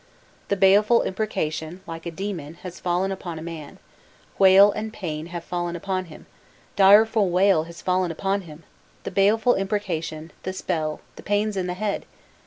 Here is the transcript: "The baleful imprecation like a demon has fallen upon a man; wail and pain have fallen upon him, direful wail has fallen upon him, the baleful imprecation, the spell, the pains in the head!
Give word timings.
"The 0.47 0.55
baleful 0.55 1.03
imprecation 1.03 1.81
like 1.85 2.07
a 2.07 2.09
demon 2.09 2.55
has 2.63 2.79
fallen 2.79 3.11
upon 3.11 3.37
a 3.37 3.43
man; 3.43 3.77
wail 4.39 4.71
and 4.71 4.91
pain 4.91 5.27
have 5.27 5.43
fallen 5.43 5.75
upon 5.75 6.05
him, 6.05 6.25
direful 6.75 7.29
wail 7.29 7.65
has 7.65 7.83
fallen 7.83 8.09
upon 8.09 8.41
him, 8.49 8.63
the 9.03 9.11
baleful 9.11 9.53
imprecation, 9.53 10.31
the 10.41 10.53
spell, 10.53 11.01
the 11.17 11.21
pains 11.21 11.55
in 11.55 11.67
the 11.67 11.75
head! 11.75 12.07